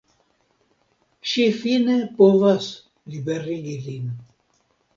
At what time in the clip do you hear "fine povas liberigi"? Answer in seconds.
1.59-3.79